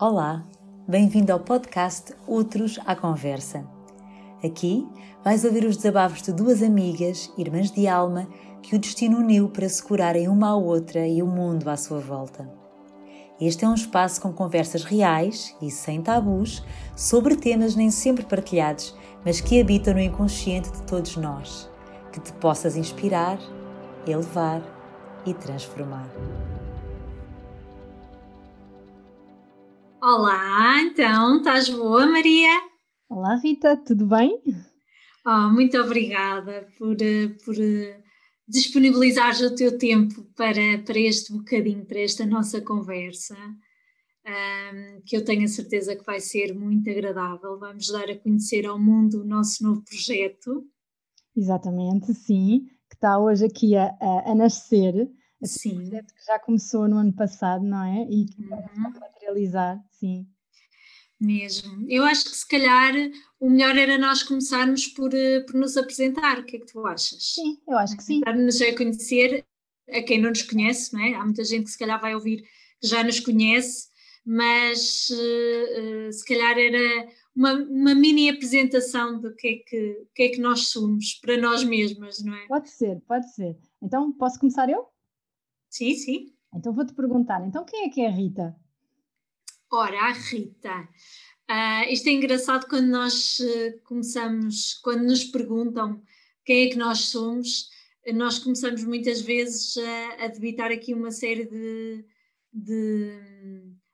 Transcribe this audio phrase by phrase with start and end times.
[0.00, 0.44] Olá,
[0.86, 3.66] bem-vindo ao podcast Outros à Conversa.
[4.44, 4.86] Aqui
[5.24, 8.28] vais ouvir os desabafos de duas amigas, irmãs de alma,
[8.62, 11.98] que o destino uniu para se curarem uma à outra e o mundo à sua
[11.98, 12.48] volta.
[13.40, 18.96] Este é um espaço com conversas reais e sem tabus sobre temas nem sempre partilhados,
[19.24, 21.68] mas que habitam no inconsciente de todos nós.
[22.12, 23.40] Que te possas inspirar,
[24.06, 24.62] elevar
[25.26, 26.08] e transformar.
[30.00, 32.52] Olá, então, estás boa, Maria?
[33.10, 34.40] Olá, Rita, tudo bem?
[35.26, 38.00] Oh, muito obrigada por, eh, por eh,
[38.46, 43.34] disponibilizares o teu tempo para, para este bocadinho, para esta nossa conversa,
[44.24, 47.58] um, que eu tenho a certeza que vai ser muito agradável.
[47.58, 50.64] Vamos dar a conhecer ao mundo o nosso novo projeto.
[51.36, 55.10] Exatamente, sim, que está hoje aqui a, a, a nascer.
[55.42, 55.76] Sim.
[55.76, 58.06] Projeto que já começou no ano passado, não é?
[58.10, 58.86] E que uhum.
[58.86, 60.26] a materializar, sim.
[61.20, 61.84] Mesmo.
[61.88, 62.94] Eu acho que se calhar
[63.40, 66.38] o melhor era nós começarmos por, eh, por nos apresentar.
[66.38, 67.34] O que é que tu achas?
[67.34, 68.20] Sim, eu acho que sim.
[68.20, 69.44] Dar-nos a conhecer
[69.90, 71.14] a quem não nos conhece, não é?
[71.14, 72.42] Há muita gente que se calhar vai ouvir
[72.80, 73.88] que já nos conhece,
[74.24, 80.28] mas uh, se calhar era uma, uma, mini apresentação do que é que, que é
[80.28, 82.46] que nós somos para nós mesmas, não é?
[82.46, 83.56] Pode ser, pode ser.
[83.82, 84.86] Então, posso começar eu?
[85.78, 86.34] Sim, sim.
[86.52, 88.56] Então vou-te perguntar, então quem é que é a Rita?
[89.70, 90.88] Ora, a Rita.
[91.48, 96.02] Uh, isto é engraçado quando nós uh, começamos, quando nos perguntam
[96.44, 97.68] quem é que nós somos,
[98.12, 102.04] nós começamos muitas vezes a, a debitar aqui uma série de,
[102.52, 103.12] de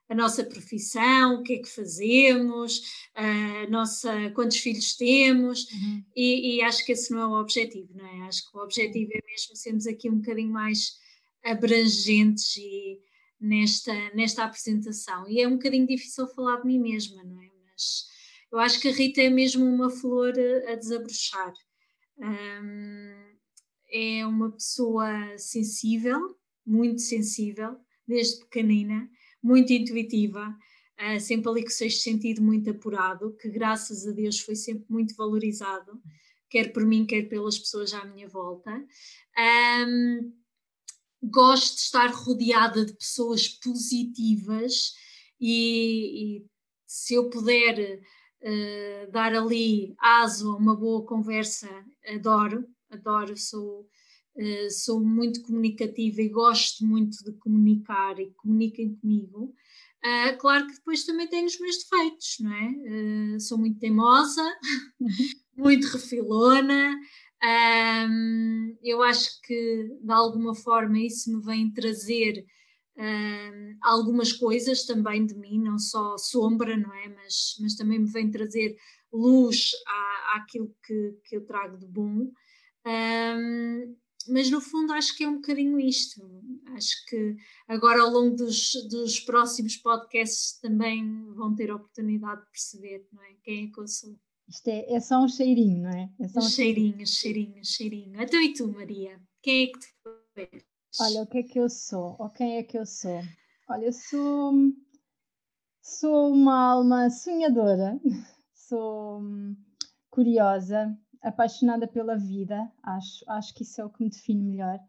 [0.09, 2.81] a nossa profissão, o que é que fazemos,
[3.13, 6.03] a nossa, quantos filhos temos, uhum.
[6.15, 8.27] e, e, acho que esse não é o objetivo, não é?
[8.27, 11.04] Acho que o objetivo é mesmo sermos aqui um bocadinho mais
[11.45, 12.99] abrangentes e
[13.39, 15.29] nesta, nesta apresentação.
[15.29, 17.49] E é um bocadinho difícil falar de mim mesma, não é?
[17.65, 18.05] Mas
[18.51, 20.33] eu acho que a Rita é mesmo uma flor
[20.67, 21.53] a, desabrochar.
[22.17, 23.35] Um,
[23.91, 26.35] é uma pessoa sensível,
[26.65, 29.09] muito sensível, desde pequenina,
[29.43, 30.49] muito intuitiva,
[30.99, 34.85] uh, sempre ali com o sexto sentido muito apurado, que graças a Deus foi sempre
[34.89, 36.01] muito valorizado,
[36.49, 38.71] quer por mim, quer pelas pessoas à minha volta.
[39.87, 40.44] Um,
[41.29, 44.93] gosto de estar rodeada de pessoas positivas
[45.39, 46.45] e, e
[46.85, 47.99] se eu puder
[48.41, 51.69] uh, dar ali aso a uma boa conversa,
[52.07, 53.81] adoro, adoro, sou,
[54.35, 59.53] uh, sou muito comunicativa e gosto muito de comunicar e comuniquem comigo.
[60.05, 63.39] Uh, claro que depois também tenho os meus defeitos, não é?
[63.39, 64.43] sou muito teimosa,
[64.99, 65.09] uhum.
[65.57, 66.95] muito refilona,
[67.45, 72.45] um, eu acho que de alguma forma isso me vem trazer
[72.97, 77.09] um, algumas coisas também de mim, não só sombra, não é?
[77.09, 78.75] Mas, mas também me vem trazer
[79.11, 82.31] luz à, àquilo que, que eu trago de bom.
[82.85, 83.95] Um,
[84.27, 86.21] mas no fundo acho que é um bocadinho isto.
[86.75, 87.35] Acho que
[87.67, 93.23] agora ao longo dos, dos próximos podcasts também vão ter a oportunidade de perceber não
[93.23, 93.35] é?
[93.43, 94.17] quem é que eu sou.
[94.47, 96.09] Isto é, é só um cheirinho, não é?
[96.19, 98.21] é um cheirinho, cheirinho, cheirinho.
[98.21, 99.19] Então e tu, Maria?
[99.41, 100.63] Quem é que tu és?
[101.01, 102.15] Olha, o que é que eu sou?
[102.19, 103.21] Ou quem é que eu sou?
[103.67, 104.53] Olha, eu sou,
[105.81, 107.99] sou uma alma sonhadora,
[108.53, 109.55] sou hum,
[110.11, 114.79] curiosa, apaixonada pela vida, acho, acho que isso é o que me define melhor.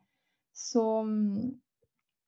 [0.52, 1.58] Sou hum,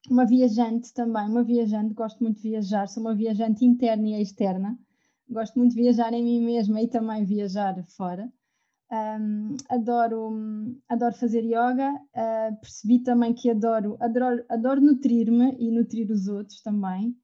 [0.08, 4.78] uma viajante também, uma viajante, gosto muito de viajar, sou uma viajante interna e externa
[5.28, 8.30] gosto muito de viajar em mim mesma e também viajar fora.
[8.90, 16.10] Um, adoro, adoro fazer yoga, uh, percebi também que adoro, adoro, adoro nutrir-me e nutrir
[16.10, 17.14] os outros também.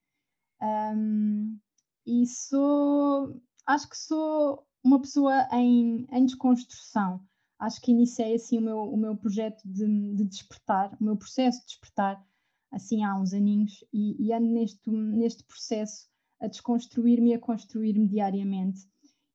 [0.63, 1.59] Um,
[2.07, 7.21] e sou, acho que sou uma pessoa em, em desconstrução.
[7.59, 11.61] Acho que iniciei assim o meu, o meu projeto de, de despertar, o meu processo
[11.61, 12.23] de despertar
[12.71, 16.09] assim há uns aninhos e, e ando neste, neste processo
[16.41, 18.83] a desconstruir-me e a construir-me diariamente.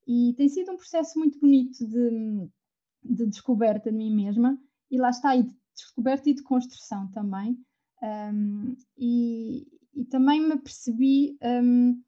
[0.08, 2.50] E tem sido um processo muito bonito de,
[3.04, 4.60] de descoberta de mim mesma,
[4.90, 7.58] e lá está, e de descoberta e de construção também.
[8.02, 12.02] Um, e, e, também me percebi um,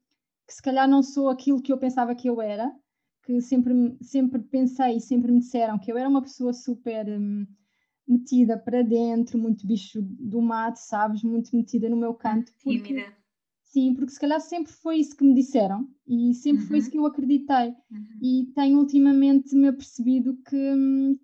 [0.46, 2.74] que se calhar não sou aquilo que eu pensava que eu era,
[3.24, 7.46] que sempre, sempre pensei e sempre me disseram que eu era uma pessoa super um,
[8.06, 11.22] metida para dentro, muito bicho do mato, sabes?
[11.22, 12.52] Muito metida no meu canto.
[12.58, 13.14] Tímida.
[13.72, 16.68] Sim, porque se calhar sempre foi isso que me disseram e sempre uhum.
[16.68, 16.92] foi isso uhum.
[16.92, 17.68] que eu acreditei.
[17.90, 18.06] Uhum.
[18.20, 20.74] E tenho ultimamente me apercebido que,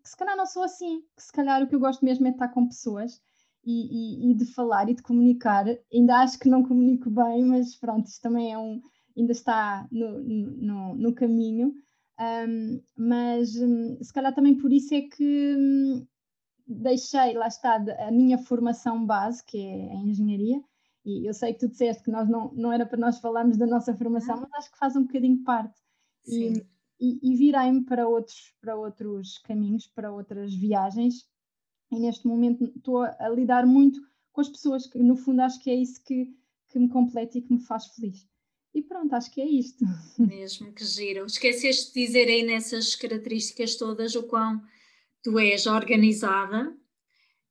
[0.02, 2.30] que, se calhar não sou assim, que se calhar o que eu gosto mesmo é
[2.30, 3.20] estar com pessoas
[3.62, 5.66] e, e, e, de falar e de comunicar.
[5.92, 8.80] Ainda acho que não comunico bem, mas pronto, isto também é um,
[9.14, 11.74] ainda está no, no, no caminho.
[12.18, 16.06] Um, mas um, se calhar também por isso é que um,
[16.66, 20.62] deixei, lá está, a minha formação base, que é a engenharia,
[21.08, 23.66] e eu sei que tu disseste que nós não, não era para nós falarmos da
[23.66, 25.80] nossa formação, mas acho que faz um bocadinho parte.
[26.22, 26.62] Sim.
[27.00, 31.26] E, e, e virei-me para outros, para outros caminhos, para outras viagens,
[31.90, 34.00] e neste momento estou a lidar muito
[34.32, 36.26] com as pessoas, que no fundo acho que é isso que,
[36.68, 38.28] que me completa e que me faz feliz.
[38.74, 39.84] E pronto, acho que é isto.
[40.18, 41.24] Mesmo que giro.
[41.24, 44.62] Esqueceste de dizer aí nessas características todas o quão
[45.22, 46.76] tu és organizada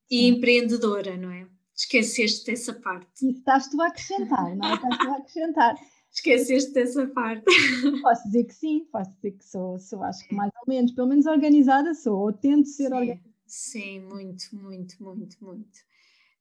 [0.10, 0.28] e Sim.
[0.28, 1.48] empreendedora, não é?
[1.78, 3.26] Esqueceste dessa parte.
[3.26, 4.74] E estás tu a acrescentar, não é?
[4.74, 5.76] Estás tu a acrescentar.
[6.12, 7.46] Esqueceste dessa parte.
[8.02, 10.38] Posso dizer que sim, posso dizer que sou, sou acho que é.
[10.38, 13.36] mais ou menos, pelo menos organizada sou, ou tento ser sim, organizada.
[13.46, 15.80] Sim, muito, muito, muito, muito.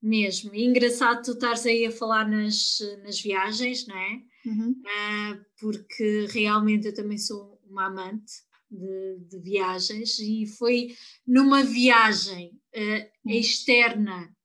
[0.01, 0.55] Mesmo.
[0.55, 4.23] E engraçado tu estares aí a falar nas, nas viagens, não é?
[4.47, 4.71] Uhum.
[4.71, 8.33] Uh, porque realmente eu também sou uma amante
[8.71, 10.95] de, de viagens e foi
[11.27, 14.36] numa viagem uh, externa,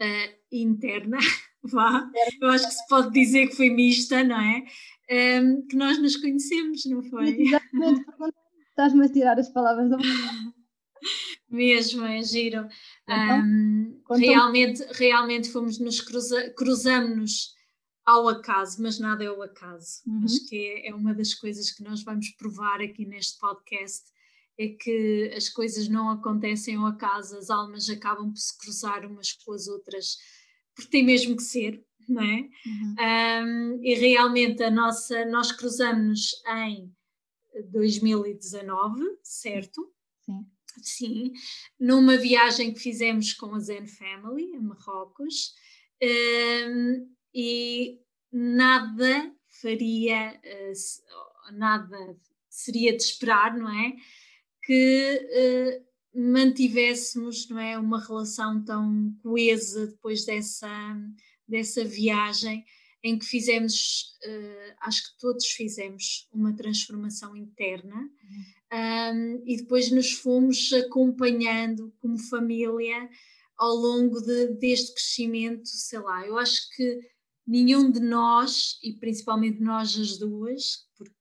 [0.00, 1.18] uh, interna,
[1.62, 2.10] vá,
[2.40, 4.64] eu acho que se pode dizer que foi mista, não é?
[5.10, 7.40] Um, que nós nos conhecemos, não foi?
[7.40, 8.04] Exatamente,
[8.70, 10.58] estás-me a tirar as palavras da boca.
[11.48, 12.68] Mesmo, é giro.
[13.04, 17.54] Então, um, realmente, realmente fomos nos cruza, cruzamos
[18.04, 20.02] ao acaso, mas nada é o acaso.
[20.06, 20.24] Uhum.
[20.24, 24.04] Acho que é, é, uma das coisas que nós vamos provar aqui neste podcast,
[24.58, 29.32] é que as coisas não acontecem ao acaso, as almas acabam por se cruzar umas
[29.32, 30.16] com as outras,
[30.74, 32.48] porque tem mesmo que ser, não é?
[32.66, 32.94] Uhum.
[32.98, 36.32] Um, e realmente a nossa, nós cruzamos
[36.66, 36.92] em
[37.70, 39.92] 2019, certo?
[40.24, 40.46] Sim.
[40.80, 41.32] Sim,
[41.78, 45.54] numa viagem que fizemos com a Zen Family, a Marrocos,
[46.00, 48.00] um, e
[48.30, 52.16] nada faria, uh, nada
[52.48, 53.96] seria de esperar, não é?
[54.68, 55.82] Que
[56.14, 60.68] uh, mantivéssemos, não é, uma relação tão coesa depois dessa,
[61.46, 62.64] dessa viagem
[63.02, 68.10] em que fizemos, uh, acho que todos fizemos uma transformação interna
[68.72, 73.08] um, e depois nos fomos acompanhando como família
[73.56, 77.00] ao longo de, deste crescimento, sei lá, eu acho que
[77.46, 81.14] nenhum de nós, e principalmente nós as duas, porque,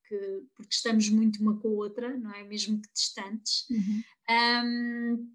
[0.56, 2.44] porque estamos muito uma com a outra, não é?
[2.44, 4.04] Mesmo que distantes, uhum.
[4.65, 5.30] um,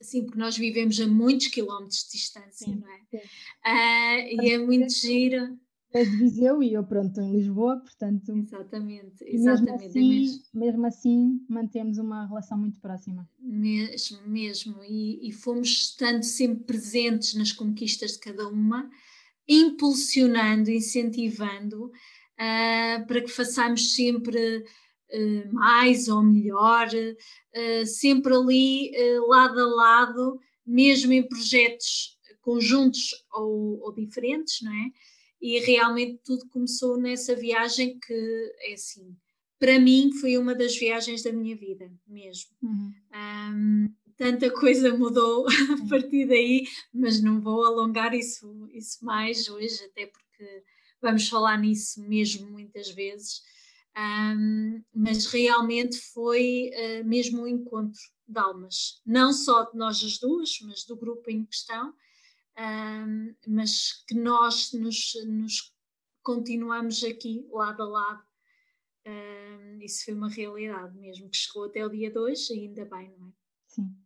[0.00, 3.00] sim, porque nós vivemos a muitos quilómetros de distância, sim, não é?
[3.02, 5.58] Uh, e é muito giro.
[5.92, 8.28] És de Viseu e eu, pronto, estou em Lisboa, portanto.
[8.36, 9.34] Exatamente, exatamente.
[9.34, 10.42] Mesmo assim, é mesmo.
[10.52, 13.26] mesmo assim, mantemos uma relação muito próxima.
[13.38, 14.84] Mesmo, mesmo.
[14.84, 18.90] E, e fomos estando sempre presentes nas conquistas de cada uma
[19.48, 21.90] impulsionando, incentivando
[22.36, 28.92] uh, para que façamos sempre uh, mais ou melhor, uh, sempre ali
[29.26, 34.90] lado a lado, mesmo em projetos conjuntos ou, ou, diferentes, não é?
[35.40, 39.16] E realmente tudo começou nessa viagem que é assim,
[39.58, 42.50] para mim foi uma das viagens da minha vida mesmo.
[42.62, 42.92] Uhum.
[43.14, 45.46] Um, tanta coisa mudou
[45.84, 50.62] a partir daí, mas não vou alongar isso, isso mais hoje, até porque
[51.06, 53.40] vamos falar nisso mesmo muitas vezes.
[53.96, 57.98] Um, mas realmente foi uh, mesmo um encontro
[58.28, 61.94] de almas, não só de nós as duas, mas do grupo em questão,
[62.58, 65.72] um, mas que nós nos, nos,
[66.22, 68.26] continuamos aqui lado a lado.
[69.06, 73.28] Um, isso foi uma realidade mesmo, que chegou até o dia 2, ainda bem, não
[73.28, 73.32] é?
[73.68, 73.96] Sim.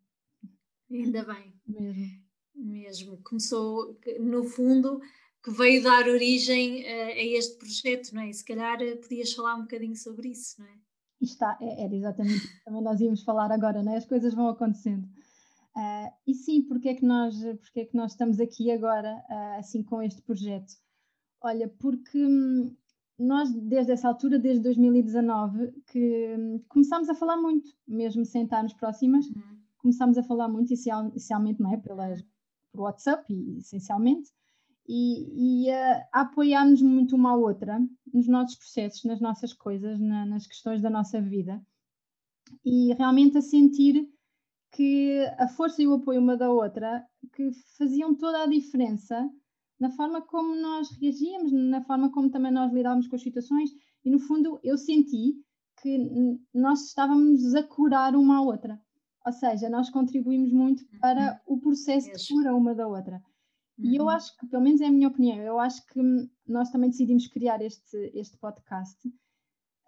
[0.90, 1.54] Ainda bem.
[1.66, 2.30] Mesmo.
[2.54, 3.22] Mesmo.
[3.22, 5.00] Começou, no fundo,
[5.42, 8.30] que veio dar origem a, a este projeto, não é?
[8.30, 10.74] E se calhar eh, podias falar um bocadinho sobre isso, não é?
[11.20, 13.96] Está, é, era exatamente isso também nós íamos falar agora, não é?
[13.96, 15.04] As coisas vão acontecendo.
[15.76, 19.58] Uh, e sim, porque é, que nós, porque é que nós estamos aqui agora, uh,
[19.58, 20.72] assim, com este projeto?
[21.42, 22.74] Olha, porque hum,
[23.18, 28.72] nós, desde essa altura, desde 2019, que hum, começámos a falar muito, mesmo sem estarmos
[28.74, 31.76] próximas, uhum começámos a falar muito, inicialmente, não é?
[31.76, 32.22] Pelas,
[32.72, 34.30] por WhatsApp, e, essencialmente,
[34.92, 37.80] e, e a, a apoiar-nos muito uma à outra
[38.12, 41.64] nos nossos processos, nas nossas coisas, na, nas questões da nossa vida,
[42.64, 44.10] e realmente a sentir
[44.72, 49.30] que a força e o apoio uma da outra que faziam toda a diferença
[49.78, 53.70] na forma como nós reagíamos, na forma como também nós lidávamos com as situações,
[54.04, 55.40] e no fundo eu senti
[55.80, 55.98] que
[56.52, 58.80] nós estávamos a curar uma à outra.
[59.24, 61.54] Ou seja, nós contribuímos muito para uhum.
[61.54, 63.22] o processo de cura uma da outra.
[63.82, 64.10] E eu uhum.
[64.10, 66.00] acho que, pelo menos é a minha opinião, eu acho que
[66.46, 68.98] nós também decidimos criar este, este podcast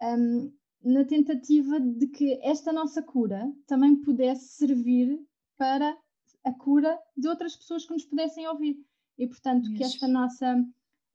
[0.01, 0.51] um,
[0.83, 5.19] na tentativa de que esta nossa cura também pudesse servir
[5.57, 5.97] para
[6.43, 8.77] a cura de outras pessoas que nos pudessem ouvir.
[9.17, 9.75] E, portanto, Isso.
[9.75, 10.65] que esta nossa,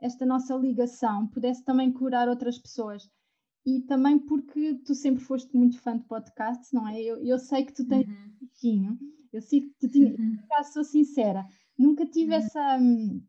[0.01, 3.11] esta nossa ligação pudesse também curar outras pessoas.
[3.67, 7.03] E também porque tu sempre foste muito fã de podcasts, não é?
[7.03, 8.15] Eu, eu sei que tu tens uhum.
[8.15, 8.99] um pouquinho,
[9.33, 10.39] eu sei que tu tinhas, uhum.
[10.73, 11.45] sou sincera,
[11.79, 12.39] nunca tive uhum.
[12.39, 13.23] essa, hum,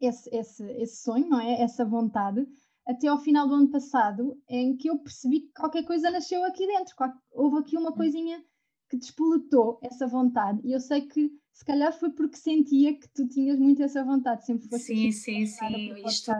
[0.00, 1.62] esse, esse, esse sonho, não é?
[1.62, 2.46] Essa vontade,
[2.86, 6.66] até ao final do ano passado, em que eu percebi que qualquer coisa nasceu aqui
[6.66, 6.94] dentro,
[7.32, 8.42] houve aqui uma coisinha
[8.88, 10.60] que despoletou essa vontade.
[10.64, 14.46] E eu sei que se calhar foi porque sentia que tu tinhas muito essa vontade,
[14.46, 15.94] sempre foste Sim, sim, sim.
[16.06, 16.32] Isto,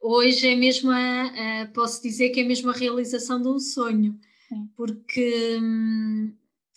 [0.00, 4.18] hoje é mesmo a, a, posso dizer que é mesmo a realização de um sonho,
[4.48, 4.70] sim.
[4.76, 6.32] porque hum,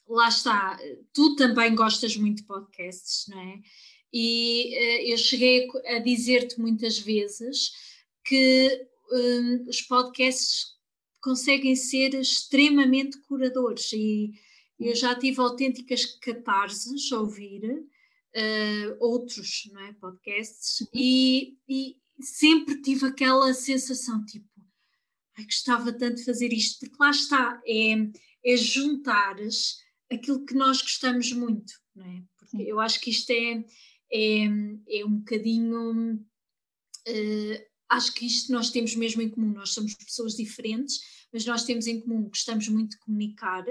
[0.10, 0.78] lá está,
[1.14, 3.60] tu também gostas muito de podcasts, não é?
[4.12, 7.72] E uh, eu cheguei a dizer-te muitas vezes
[8.26, 10.80] que um, os podcasts
[11.22, 14.32] conseguem ser extremamente curadores e
[14.80, 20.88] eu já tive autênticas catarses a ouvir uh, outros não é, podcasts uhum.
[20.94, 24.48] e, e, sempre tive aquela sensação tipo,
[25.38, 27.94] ai, gostava tanto de fazer isto, porque lá está, é,
[28.44, 29.78] é juntares
[30.12, 32.24] aquilo que nós gostamos muito, não é?
[32.38, 32.64] Porque Sim.
[32.64, 33.64] eu acho que isto é,
[34.12, 34.46] é,
[35.00, 36.16] é um bocadinho.
[37.08, 39.52] Uh, acho que isto nós temos mesmo em comum.
[39.52, 41.00] Nós somos pessoas diferentes,
[41.32, 43.66] mas nós temos em comum que gostamos muito de comunicar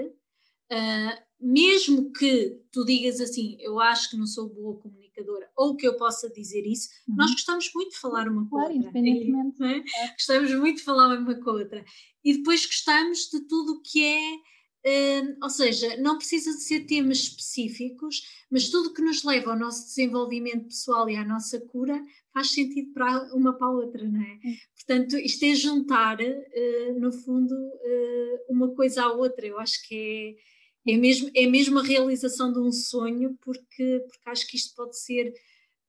[0.71, 5.87] Uh, mesmo que tu digas assim, eu acho que não sou boa comunicadora, ou que
[5.87, 7.15] eu possa dizer isso, uhum.
[7.15, 8.89] nós gostamos muito de falar uma com claro, outra.
[8.89, 9.63] Independentemente.
[9.63, 10.03] É?
[10.03, 10.11] É.
[10.11, 11.83] Gostamos muito de falar uma com a outra.
[12.23, 14.37] E depois gostamos de tudo o que é.
[14.85, 19.59] Uh, ou seja, não precisa de ser temas específicos, mas tudo que nos leva ao
[19.59, 22.01] nosso desenvolvimento pessoal e à nossa cura
[22.33, 24.39] faz sentido para uma para a outra, não é?
[24.43, 24.55] Uhum.
[24.75, 29.45] Portanto, isto é juntar, uh, no fundo, uh, uma coisa à outra.
[29.45, 34.29] Eu acho que é é mesmo, é mesmo a realização de um sonho, porque, porque
[34.29, 35.33] acho que isto pode ser,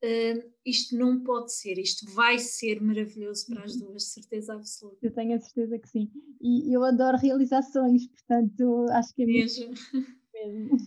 [0.04, 3.88] uh, isto não pode ser, isto vai ser maravilhoso para as uhum.
[3.88, 4.99] duas, certeza absoluta.
[5.02, 6.11] Eu tenho a certeza que sim.
[6.40, 9.75] E eu adoro realizar sonhos, portanto, acho que é mesmo.
[10.33, 10.78] Mesmo.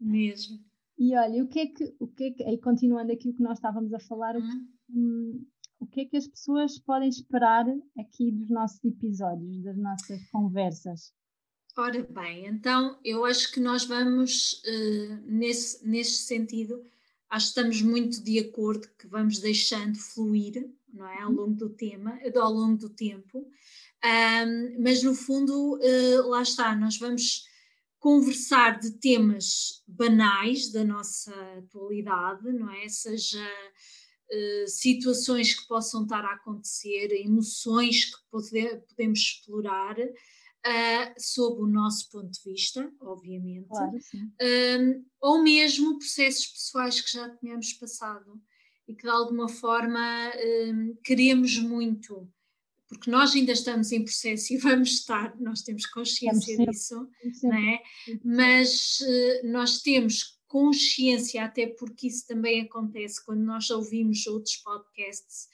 [0.00, 0.58] mesmo.
[0.98, 3.42] E olha, o que é que, o que, é que aí continuando aqui o que
[3.42, 4.66] nós estávamos a falar, hum.
[4.90, 5.46] Hum,
[5.78, 7.64] o que é que as pessoas podem esperar
[7.96, 11.12] aqui dos nossos episódios, das nossas conversas?
[11.76, 16.82] Ora bem, então eu acho que nós vamos, uh, nesse, nesse sentido,
[17.30, 21.70] acho que estamos muito de acordo que vamos deixando fluir, não é, ao longo do
[21.70, 23.46] tema, ao longo do tempo,
[24.04, 27.44] um, mas no fundo, uh, lá está, nós vamos
[27.98, 36.24] conversar de temas banais da nossa atualidade, não é, seja uh, situações que possam estar
[36.24, 39.96] a acontecer, emoções que poder, podemos explorar,
[40.66, 43.98] uh, sob o nosso ponto de vista, obviamente, claro,
[44.42, 48.40] um, ou mesmo processos pessoais que já tínhamos passado
[48.86, 50.32] e que de alguma forma
[50.68, 52.28] um, queremos muito,
[52.88, 57.08] porque nós ainda estamos em processo e vamos estar, nós temos consciência disso,
[57.42, 57.82] não é?
[58.24, 65.46] mas uh, nós temos consciência, até porque isso também acontece quando nós ouvimos outros podcasts,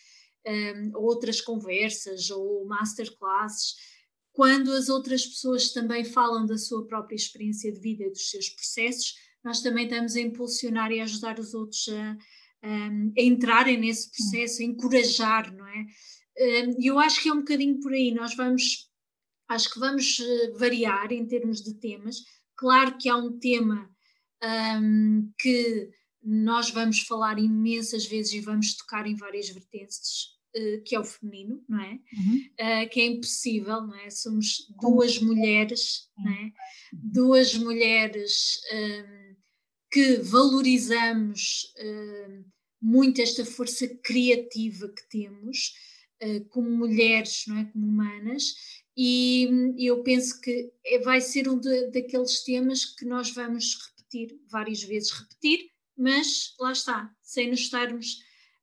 [0.46, 3.74] um, outras conversas ou masterclasses,
[4.34, 8.48] quando as outras pessoas também falam da sua própria experiência de vida e dos seus
[8.50, 9.14] processos,
[9.44, 12.18] nós também estamos a impulsionar e ajudar os outros a,
[12.62, 15.86] a, a entrarem nesse processo, a encorajar, não é?
[16.80, 18.90] E eu acho que é um bocadinho por aí, nós vamos,
[19.48, 22.16] acho que vamos eh, variar em termos de temas.
[22.56, 23.88] Claro que há um tema
[24.82, 30.33] um, que nós vamos falar imensas vezes e vamos tocar em várias vertentes,
[30.86, 31.92] que é o feminino, não é?
[32.12, 32.50] Uhum.
[32.60, 34.10] Uh, que é impossível, não é?
[34.10, 36.52] Somos duas mulheres, não é?
[36.92, 39.34] Duas mulheres um,
[39.90, 42.44] que valorizamos um,
[42.80, 45.74] muito esta força criativa que temos
[46.22, 47.64] uh, como mulheres, não é?
[47.64, 48.54] Como humanas.
[48.96, 54.38] E eu penso que é, vai ser um de, daqueles temas que nós vamos repetir
[54.48, 58.18] várias vezes, repetir, mas lá está, sem nos estarmos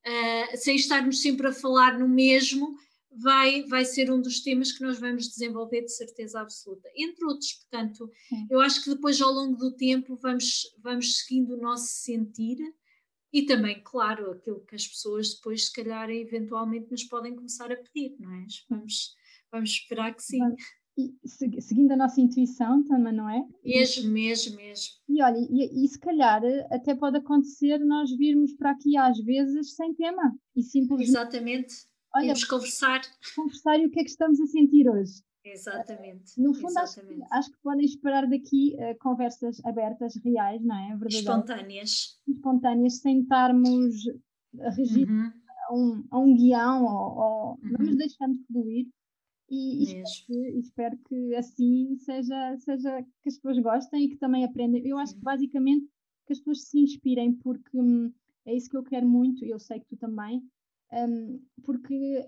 [0.05, 2.75] uh, sem estarmos sempre a falar no mesmo,
[3.11, 7.53] vai, vai ser um dos temas que nós vamos desenvolver de certeza absoluta, entre outros.
[7.53, 8.47] Portanto, Sim.
[8.49, 12.57] eu acho que depois, ao longo do tempo, vamos, vamos seguindo o nosso sentir
[13.33, 17.77] e também, claro, aquilo que as pessoas depois, se calhar, eventualmente nos podem começar a
[17.77, 18.45] pedir, não é?
[18.69, 19.15] Vamos,
[19.51, 20.37] vamos esperar que sim.
[20.37, 20.55] e,
[21.59, 23.43] seguindo a nossa intuição também, não é?
[23.63, 24.93] Mesmo, mesmo, mesmo.
[25.07, 29.75] E olha, e, e, se calhar até pode acontecer nós virmos para aqui às vezes
[29.75, 31.09] sem tema e simplesmente.
[31.09, 31.73] Exatamente.
[32.15, 33.01] Olha, Vamos conversar.
[33.35, 35.21] Conversar e o que é que estamos a sentir hoje.
[35.43, 36.39] Exatamente.
[36.39, 37.23] No fundo, Exatamente.
[37.23, 40.89] Acho, acho, que podem esperar daqui uh, conversas abertas, reais, não é?
[40.89, 41.15] Verdadeiras.
[41.15, 42.19] Espontâneas.
[42.27, 43.95] Espontâneas, sem estarmos
[44.75, 45.31] regidos uhum.
[45.69, 47.71] a, um, a um guião ou, ou uhum.
[47.77, 48.87] vamos deixando fluir
[49.51, 54.45] e espero, que, espero, que, assim seja, seja que as pessoas gostem e que também
[54.45, 54.81] aprendam.
[54.83, 55.85] Eu acho que basicamente
[56.25, 58.13] que as pessoas se inspirem, porque hum,
[58.45, 60.41] é isso que eu quero muito, eu sei que tu também,
[60.93, 62.25] hum, porque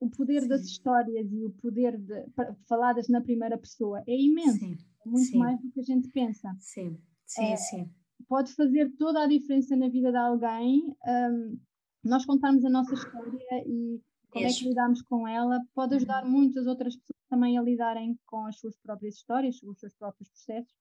[0.00, 0.48] o poder sim.
[0.48, 2.26] das histórias e o poder de,
[2.68, 4.76] faladas na primeira pessoa é imenso, sim.
[5.06, 5.38] É muito sim.
[5.38, 6.54] mais do que a gente pensa.
[6.58, 7.90] Sim, sim, é, sim.
[8.28, 10.96] Pode fazer toda a diferença na vida de alguém.
[11.06, 11.58] Um,
[12.02, 14.00] nós contarmos a nossa história e
[14.34, 16.30] como é que lidamos com ela, pode ajudar uhum.
[16.30, 20.74] muitas outras pessoas também a lidarem com as suas próprias histórias, os seus próprios processos.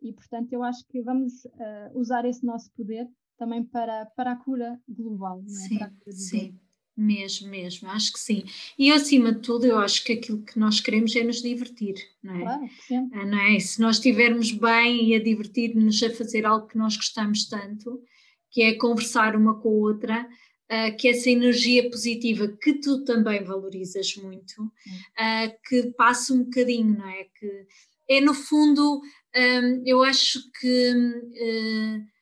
[0.00, 3.08] E, portanto, eu acho que vamos uh, usar esse nosso poder
[3.38, 5.68] também para, para a cura global, não é?
[5.68, 6.60] Sim, sim.
[6.94, 8.44] Mesmo, mesmo, acho que sim.
[8.78, 12.34] E acima de tudo, eu acho que aquilo que nós queremos é nos divertir, não
[12.34, 12.42] é?
[12.42, 13.18] Claro, sempre.
[13.18, 13.58] Ah, não é?
[13.58, 18.02] Se nós estivermos bem e a divertir-nos a fazer algo que nós gostamos tanto,
[18.50, 20.28] que é conversar uma com a outra,
[20.72, 26.96] uh, que essa energia positiva que tu também valorizas muito, uh, que passa um bocadinho,
[26.96, 27.24] não é?
[27.38, 27.66] Que
[28.08, 29.00] é no fundo,
[29.36, 32.12] um, eu acho que uh,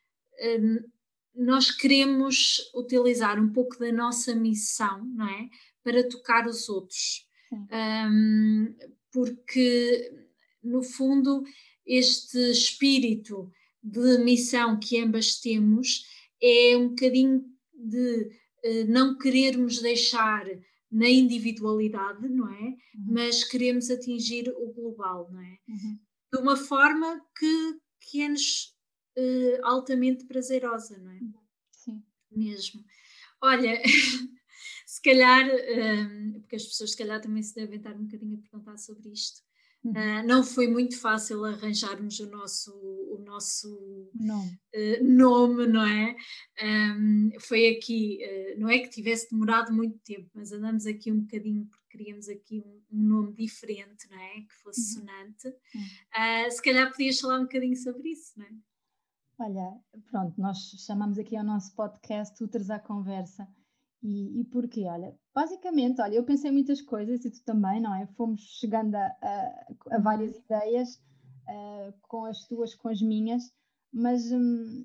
[1.35, 5.49] nós queremos utilizar um pouco da nossa missão, não é?
[5.83, 7.27] Para tocar os outros.
[7.53, 8.75] Um,
[9.13, 10.13] porque,
[10.63, 11.43] no fundo,
[11.85, 13.51] este espírito
[13.83, 16.05] de missão que ambas temos
[16.41, 18.31] é um bocadinho de
[18.89, 20.47] não querermos deixar
[20.91, 22.61] na individualidade, não é?
[22.61, 22.77] Uhum.
[23.07, 25.59] Mas queremos atingir o global, não é?
[25.69, 25.99] Uhum.
[26.33, 28.75] De uma forma que, que é-nos
[29.17, 31.19] uh, altamente prazerosa, não é?
[31.21, 31.33] Uhum.
[31.71, 32.03] Sim.
[32.31, 32.85] Mesmo.
[33.41, 33.81] Olha,
[34.85, 38.43] se calhar, um, porque as pessoas se calhar também se devem estar um bocadinho a
[38.43, 39.43] perguntar sobre isto,
[39.83, 44.61] Uh, não foi muito fácil arranjarmos o nosso, o nosso nome.
[44.75, 46.17] Uh, nome, não é?
[46.63, 51.21] Um, foi aqui, uh, não é que tivesse demorado muito tempo, mas andamos aqui um
[51.21, 54.41] bocadinho porque queríamos aqui um, um nome diferente, não é?
[54.43, 55.07] Que fosse uhum.
[55.07, 55.49] sonante.
[55.49, 56.51] Uhum.
[56.51, 58.51] se calhar podias falar um bocadinho sobre isso, não é?
[59.39, 63.49] Olha, pronto, nós chamamos aqui ao nosso podcast Uters à Conversa
[64.03, 64.87] e, e porquê?
[64.87, 68.07] Olha, basicamente, olha, eu pensei muitas coisas e tu também, não é?
[68.17, 70.97] Fomos chegando a, a, a várias ideias,
[71.49, 73.53] uh, com as tuas, com as minhas,
[73.93, 74.85] mas hum,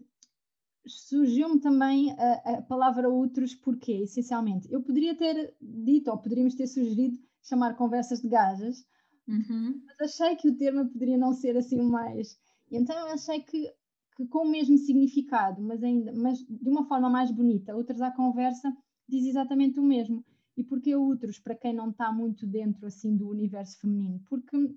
[0.86, 4.71] surgiu-me também a, a, palavra outros porquê, essencialmente.
[4.71, 8.86] Eu poderia ter dito, ou poderíamos ter sugerido, chamar conversas de gajas,
[9.28, 9.82] uhum.
[9.86, 12.38] mas achei que o termo poderia não ser assim mais.
[12.71, 13.71] Então eu achei que,
[14.15, 18.12] que com o mesmo significado, mas ainda, mas de uma forma mais bonita, outras à
[18.12, 18.75] conversa,
[19.08, 20.24] diz exatamente o mesmo.
[20.58, 24.22] E porquê úteros, para quem não está muito dentro assim do universo feminino?
[24.28, 24.74] Porque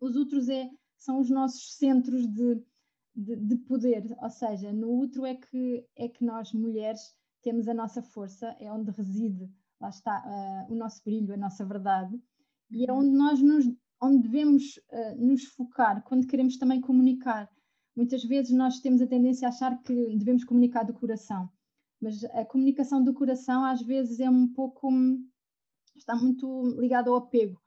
[0.00, 2.62] os úteros é, são os nossos centros de,
[3.14, 7.00] de, de, poder, ou seja, no útero é que, é que nós mulheres
[7.42, 11.64] temos a nossa força, é onde reside, lá está, uh, o nosso brilho, a nossa
[11.64, 12.18] verdade,
[12.70, 13.66] e é onde nós nos,
[14.00, 17.50] onde devemos uh, nos focar quando queremos também comunicar.
[17.94, 21.48] Muitas vezes nós temos a tendência a achar que devemos comunicar do coração,
[22.00, 24.90] mas a comunicação do coração às vezes é um pouco
[25.96, 27.60] está muito ligado ao apego.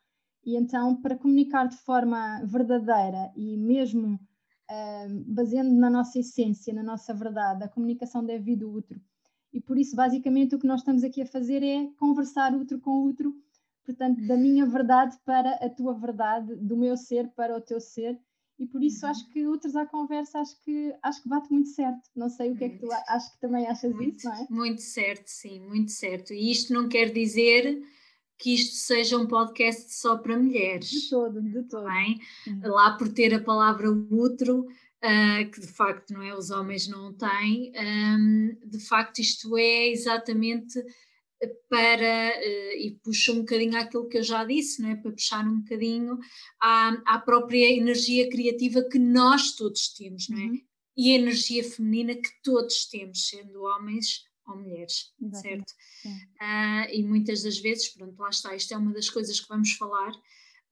[0.46, 6.84] E então para comunicar de forma verdadeira e mesmo uh, baseando na nossa essência, na
[6.84, 9.02] nossa verdade, a comunicação deve vir do outro
[9.58, 12.92] e por isso basicamente o que nós estamos aqui a fazer é conversar outro com
[12.92, 13.34] outro,
[13.84, 18.20] portanto da minha verdade para a tua verdade, do meu ser para o teu ser
[18.60, 19.12] e por isso uhum.
[19.12, 22.10] acho que outros à conversa acho que acho que bate muito certo.
[22.16, 24.48] Não sei o que é que tu acho que também achas muito, isso, não é?
[24.50, 26.34] Muito certo, sim, muito certo.
[26.34, 27.82] E isto não quer dizer
[28.38, 30.90] que isto seja um podcast só para mulheres.
[30.90, 31.88] De todo, de todo.
[31.88, 32.20] Bem?
[32.64, 37.14] Lá por ter a palavra útero, uh, que de facto não é, os homens não
[37.14, 40.80] têm, um, de facto isto é exatamente
[41.70, 44.96] para, uh, e puxa um bocadinho aquilo que eu já disse, não é?
[44.96, 46.18] para puxar um bocadinho
[46.60, 50.46] à, à própria energia criativa que nós todos temos, não é?
[50.46, 50.62] Uhum.
[50.98, 55.72] E a energia feminina que todos temos, sendo homens ou mulheres, Exatamente.
[56.02, 56.18] certo?
[56.42, 59.74] Uh, e muitas das vezes, pronto, lá está, isto é uma das coisas que vamos
[59.74, 60.12] falar,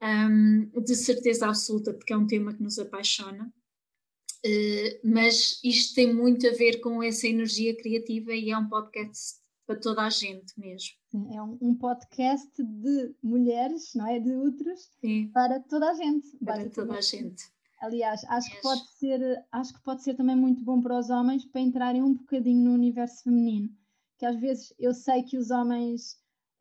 [0.01, 3.53] um, de certeza absoluta, porque é um tema que nos apaixona,
[4.45, 9.44] uh, mas isto tem muito a ver com essa energia criativa e é um podcast
[9.65, 10.95] para toda a gente mesmo.
[11.09, 14.19] Sim, é um, um, podcast de mulheres, não é?
[14.19, 15.29] De outros, Sim.
[15.33, 16.37] para toda a gente.
[16.37, 17.43] Para toda a gente.
[17.81, 21.45] Aliás, acho que, pode ser, acho que pode ser também muito bom para os homens
[21.45, 23.69] para entrarem um bocadinho no universo feminino.
[24.17, 26.13] Que às vezes eu sei que os homens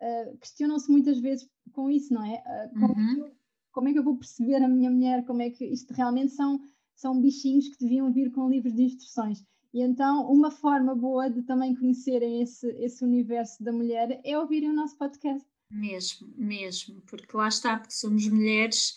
[0.03, 2.43] uh, questionam-se muitas vezes com isso, não é?
[2.47, 3.11] Uh, como, uhum.
[3.11, 3.37] é eu,
[3.71, 5.25] como, é que eu vou perceber a minha mulher?
[5.25, 6.61] Como é que isto realmente são,
[6.95, 9.45] são bichinhos que deviam vir com livros de instruções?
[9.75, 14.71] E então, uma forma boa de também conhecerem esse, esse universo da mulher é ouvirem
[14.71, 15.45] o nosso podcast.
[15.69, 18.97] Mesmo, mesmo, porque lá está, porque somos mulheres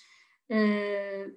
[0.51, 1.35] uh,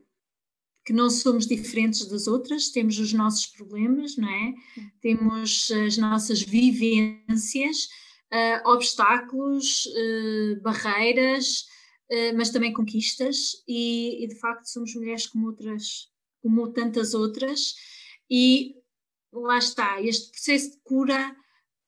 [0.84, 4.54] que não somos diferentes das outras, temos os nossos problemas, não é?
[5.00, 7.88] Temos as nossas vivências,
[8.30, 11.64] uh, obstáculos, uh, barreiras,
[12.34, 16.08] mas também conquistas, e, e de facto somos mulheres como outras,
[16.42, 17.76] como tantas outras,
[18.28, 18.79] e
[19.32, 21.36] lá está, este processo de cura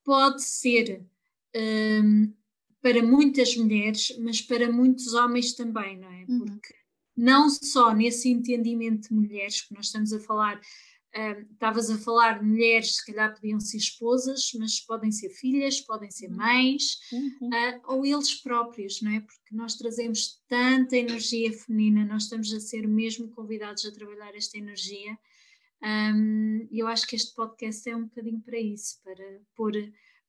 [0.05, 1.05] pode ser
[1.55, 2.33] um,
[2.81, 6.25] para muitas mulheres, mas para muitos homens também, não é?
[6.29, 6.45] Uhum.
[6.45, 6.75] Porque
[7.17, 10.61] não só nesse entendimento de mulheres, que nós estamos a falar,
[11.17, 15.81] um, estavas a falar de mulheres, se calhar podiam ser esposas, mas podem ser filhas,
[15.81, 16.37] podem ser uhum.
[16.37, 17.49] mães, uhum.
[17.49, 19.21] uh, ou eles próprios, não é?
[19.21, 24.59] Porque nós trazemos tanta energia feminina, nós estamos a ser mesmo convidados a trabalhar esta
[24.59, 25.17] energia
[25.83, 29.73] um, eu acho que este podcast é um bocadinho para isso, para pôr,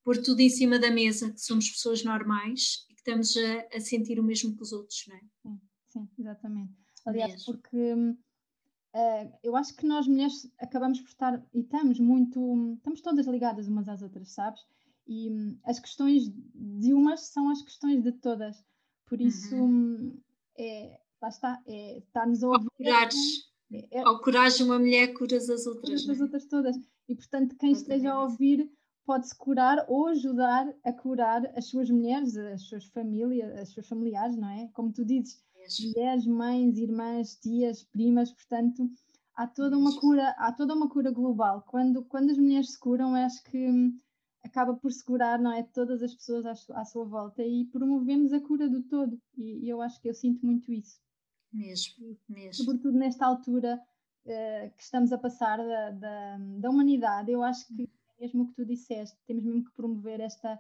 [0.03, 3.79] pôr tudo em cima da mesa, que somos pessoas normais e que estamos a, a
[3.79, 5.21] sentir o mesmo que os outros, não é?
[5.41, 6.73] Sim, sim exatamente.
[7.05, 7.53] Aliás, Mesmo.
[7.53, 13.27] porque uh, eu acho que nós mulheres acabamos por estar e estamos muito, estamos todas
[13.27, 14.61] ligadas umas às outras, sabes?
[15.05, 18.63] E um, as questões de umas são as questões de todas.
[19.05, 19.65] Por isso, uhum.
[19.65, 20.21] um,
[20.57, 22.69] é, lá está, é estar-nos a ouvir.
[23.91, 26.01] É, Ao coragem uma mulher curas as outras.
[26.03, 26.23] Curas as é?
[26.23, 26.75] outras todas.
[27.07, 28.69] E portanto, quem esteja a ouvir
[29.05, 34.37] pode-se curar ou ajudar a curar as suas mulheres, as suas famílias, as suas familiares,
[34.37, 34.69] não é?
[34.73, 35.41] Como tu dizes,
[35.81, 38.89] mulheres, mães, irmãs, tias, primas, portanto,
[39.35, 41.63] há toda uma cura, há toda uma cura global.
[41.67, 43.97] Quando, quando as mulheres se curam, acho que hum,
[44.43, 45.63] acaba por se curar, não é?
[45.63, 49.19] Todas as pessoas à, à sua volta e promovemos a cura do todo.
[49.37, 50.99] E, e eu acho que eu sinto muito isso.
[51.53, 52.65] Mesmo, mesmo.
[52.65, 53.79] Sobretudo nesta altura
[54.25, 57.89] uh, que estamos a passar da, da, da, humanidade, eu acho que,
[58.19, 60.59] mesmo o que tu disseste, temos mesmo que promover esta,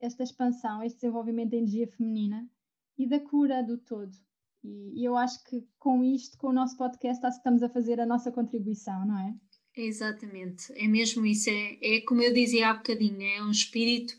[0.00, 2.48] esta expansão, este desenvolvimento da energia feminina
[2.96, 4.16] e da cura do todo.
[4.62, 8.06] E, e eu acho que com isto, com o nosso podcast, estamos a fazer a
[8.06, 9.34] nossa contribuição, não é?
[9.76, 11.50] Exatamente, é mesmo isso.
[11.50, 14.14] É, é como eu dizia há bocadinho, é um espírito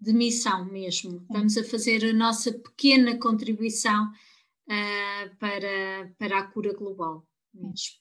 [0.00, 1.22] de missão mesmo.
[1.22, 4.10] Estamos a fazer a nossa pequena contribuição
[4.68, 7.98] uh, para, para a cura global mesmo.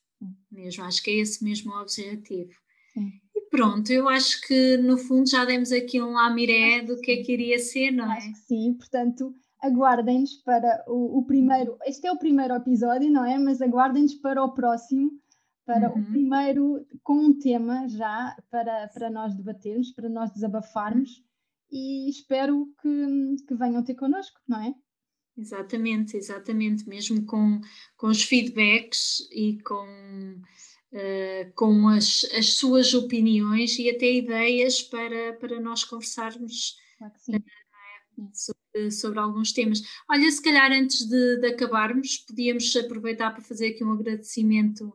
[0.51, 0.83] mesmo.
[0.83, 2.51] Acho que é esse mesmo o objetivo.
[2.93, 3.11] Sim.
[3.35, 7.23] E pronto, eu acho que no fundo já demos aqui um lamiré do que é
[7.23, 8.17] que iria ser, não é?
[8.17, 13.23] Acho que sim, portanto aguardem-nos para o, o, primeiro, este é o primeiro episódio, não
[13.23, 13.37] é?
[13.37, 15.11] Mas aguardem-nos para o próximo,
[15.65, 16.01] para uhum.
[16.01, 21.23] o primeiro com um tema já para, para nós debatermos, para nós desabafarmos
[21.71, 24.73] e espero que, que venham ter connosco, não é?
[25.37, 27.61] Exatamente, exatamente, mesmo com,
[27.97, 30.41] com os feedbacks e com,
[30.91, 37.43] uh, com as, as suas opiniões e até ideias para, para nós conversarmos claro
[38.17, 39.81] uh, sobre, sobre, alguns temas.
[40.09, 44.93] Olha, se calhar antes de, de acabarmos, podíamos aproveitar para fazer aqui um agradecimento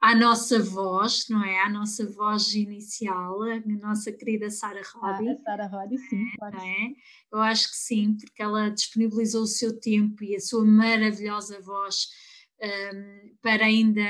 [0.00, 1.60] à nossa voz, não é?
[1.60, 5.28] À nossa voz inicial, a nossa querida Sara Roddy.
[5.28, 6.56] Ah, Sara Roddy, sim, é, claro.
[6.58, 6.90] É?
[7.32, 12.08] Eu acho que sim, porque ela disponibilizou o seu tempo e a sua maravilhosa voz
[12.62, 14.08] um, para ainda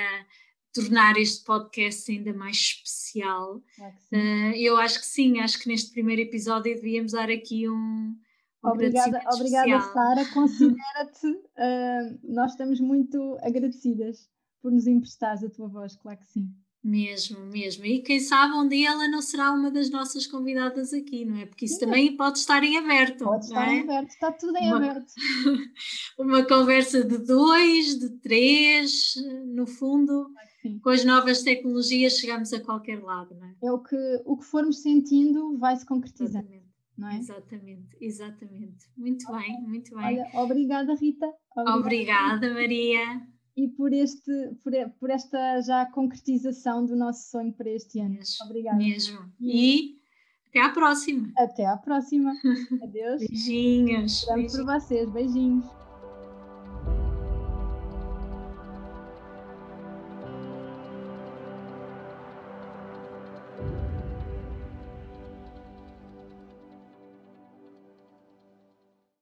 [0.74, 3.57] tornar este podcast ainda mais especial.
[3.57, 8.14] uh, eu acho que sim, acho que neste primeiro episódio devíamos dar aqui um.
[8.62, 10.24] um obrigada, obrigada Sara.
[10.35, 14.29] Considera-te, uh, nós estamos muito agradecidas
[14.61, 16.53] por nos emprestares a tua voz, claro que sim.
[16.83, 17.85] Mesmo, mesmo.
[17.85, 21.44] E quem sabe um dia ela não será uma das nossas convidadas aqui, não é?
[21.44, 21.81] Porque isso sim.
[21.81, 23.25] também pode estar em aberto.
[23.25, 23.75] Pode estar é?
[23.75, 25.12] em aberto, está tudo em uma, aberto.
[26.18, 29.14] uma conversa de dois, de três,
[29.47, 30.31] no fundo,
[30.62, 30.79] sim.
[30.79, 33.55] com as novas tecnologias chegamos a qualquer lado, não é?
[33.64, 36.47] É o que, o que formos sentindo vai se concretizando.
[36.47, 36.68] Exatamente.
[37.01, 37.16] É?
[37.16, 38.87] Exatamente, exatamente.
[38.97, 40.05] Muito bem, muito bem.
[40.05, 41.27] Olha, obrigada, Rita.
[41.57, 44.31] Obrigada, obrigada Maria e por, este,
[44.62, 48.14] por, por, esta já concretização do nosso sonho para este ano.
[48.14, 48.79] Mesmo, Obrigada.
[48.79, 49.18] Mesmo.
[49.40, 49.99] E
[50.49, 51.33] até à próxima.
[51.37, 52.35] Até à próxima.
[52.81, 53.18] Adeus.
[53.18, 54.21] Beijinhos.
[54.21, 55.11] Estamos por vocês.
[55.11, 55.77] Beijinhos.